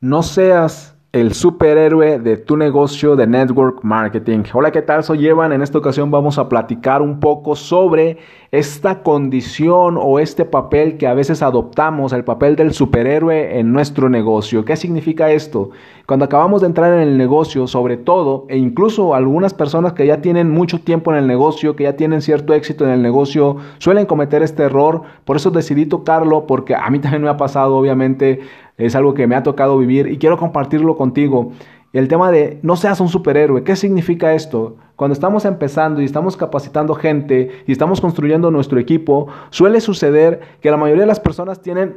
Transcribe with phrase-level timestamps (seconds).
[0.00, 4.42] No seas el superhéroe de tu negocio de network marketing.
[4.52, 5.02] Hola, ¿qué tal?
[5.02, 5.52] Soy Evan.
[5.52, 8.18] En esta ocasión vamos a platicar un poco sobre
[8.50, 14.10] esta condición o este papel que a veces adoptamos, el papel del superhéroe en nuestro
[14.10, 14.66] negocio.
[14.66, 15.70] ¿Qué significa esto?
[16.06, 20.20] Cuando acabamos de entrar en el negocio, sobre todo, e incluso algunas personas que ya
[20.20, 24.04] tienen mucho tiempo en el negocio, que ya tienen cierto éxito en el negocio, suelen
[24.04, 25.02] cometer este error.
[25.24, 28.40] Por eso decidí tocarlo, porque a mí también me ha pasado, obviamente
[28.78, 31.52] es algo que me ha tocado vivir y quiero compartirlo contigo.
[31.92, 34.76] El tema de no seas un superhéroe, ¿qué significa esto?
[34.96, 40.70] Cuando estamos empezando y estamos capacitando gente y estamos construyendo nuestro equipo, suele suceder que
[40.70, 41.96] la mayoría de las personas tienen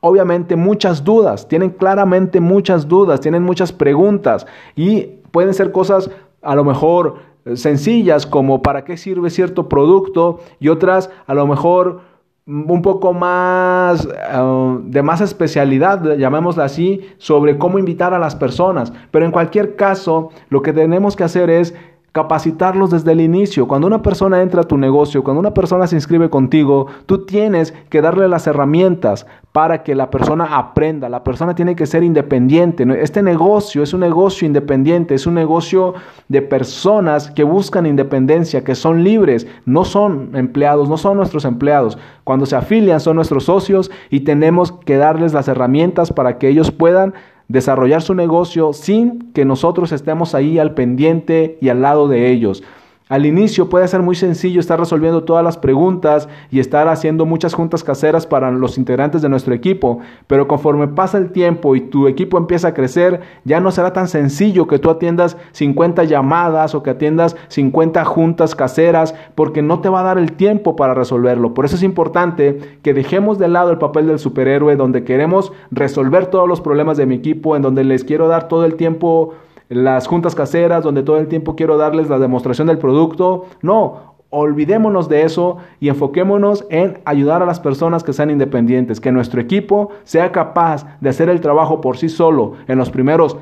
[0.00, 6.10] obviamente muchas dudas, tienen claramente muchas dudas, tienen muchas preguntas y pueden ser cosas
[6.42, 7.16] a lo mejor
[7.54, 12.00] sencillas como para qué sirve cierto producto y otras a lo mejor
[12.46, 18.92] un poco más eh, de más especialidad, llamémosla así, sobre cómo invitar a las personas.
[19.10, 21.74] Pero en cualquier caso, lo que tenemos que hacer es
[22.16, 23.68] capacitarlos desde el inicio.
[23.68, 27.74] Cuando una persona entra a tu negocio, cuando una persona se inscribe contigo, tú tienes
[27.90, 31.10] que darle las herramientas para que la persona aprenda.
[31.10, 32.86] La persona tiene que ser independiente.
[33.02, 35.92] Este negocio es un negocio independiente, es un negocio
[36.28, 41.98] de personas que buscan independencia, que son libres, no son empleados, no son nuestros empleados.
[42.24, 46.70] Cuando se afilian son nuestros socios y tenemos que darles las herramientas para que ellos
[46.70, 47.12] puedan
[47.48, 52.62] desarrollar su negocio sin que nosotros estemos ahí al pendiente y al lado de ellos.
[53.08, 57.54] Al inicio puede ser muy sencillo estar resolviendo todas las preguntas y estar haciendo muchas
[57.54, 62.08] juntas caseras para los integrantes de nuestro equipo, pero conforme pasa el tiempo y tu
[62.08, 66.82] equipo empieza a crecer, ya no será tan sencillo que tú atiendas 50 llamadas o
[66.82, 71.54] que atiendas 50 juntas caseras, porque no te va a dar el tiempo para resolverlo.
[71.54, 76.26] Por eso es importante que dejemos de lado el papel del superhéroe donde queremos resolver
[76.26, 79.34] todos los problemas de mi equipo, en donde les quiero dar todo el tiempo
[79.68, 83.46] las juntas caseras donde todo el tiempo quiero darles la demostración del producto.
[83.62, 89.12] No, olvidémonos de eso y enfoquémonos en ayudar a las personas que sean independientes, que
[89.12, 93.36] nuestro equipo sea capaz de hacer el trabajo por sí solo en los primeros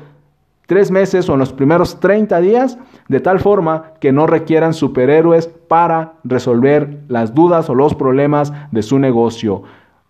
[0.67, 2.77] tres meses o en los primeros 30 días,
[3.07, 8.81] de tal forma que no requieran superhéroes para resolver las dudas o los problemas de
[8.81, 9.63] su negocio.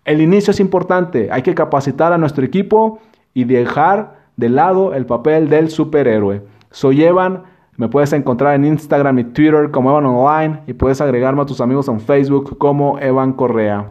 [0.05, 2.99] El inicio es importante, hay que capacitar a nuestro equipo
[3.33, 6.41] y dejar de lado el papel del superhéroe.
[6.72, 7.44] Soy Evan,
[7.78, 11.59] me puedes encontrar en Instagram y Twitter como Evan Online y puedes agregarme a tus
[11.59, 13.84] amigos en Facebook como Evan Correa.